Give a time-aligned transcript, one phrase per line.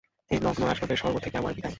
[0.31, 1.69] ঐ নগ্ন আসবাবের স্বর্গ থেকে আমার বিদায়।